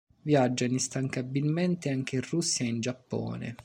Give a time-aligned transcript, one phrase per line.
[0.23, 3.55] Viaggia instancabilmente, anche in Russia e in Giappone.